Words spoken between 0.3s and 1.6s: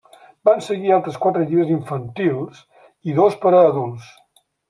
Van seguir altres quatre